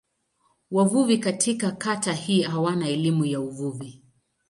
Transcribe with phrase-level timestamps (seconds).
[0.71, 4.01] Wavuvi katika kata hii hawana elimu ya uvuvi.